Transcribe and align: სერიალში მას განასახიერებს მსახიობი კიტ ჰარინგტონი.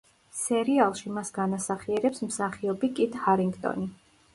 სერიალში 0.37 1.11
მას 1.19 1.31
განასახიერებს 1.37 2.25
მსახიობი 2.31 2.95
კიტ 3.01 3.23
ჰარინგტონი. 3.29 3.93